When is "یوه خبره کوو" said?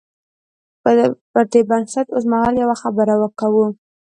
2.63-3.65